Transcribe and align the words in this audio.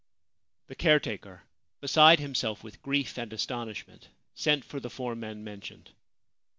The 0.65 0.73
caretaker, 0.73 1.43
beside 1.79 2.19
himself 2.19 2.63
with 2.63 2.81
grief 2.81 3.19
and 3.19 3.31
astonish 3.31 3.85
ment, 3.87 4.09
sent 4.33 4.65
for 4.65 4.79
the 4.79 4.89
four 4.89 5.13
men 5.15 5.43
mentioned. 5.43 5.91